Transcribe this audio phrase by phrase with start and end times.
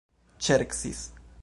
[0.47, 1.03] ŝercis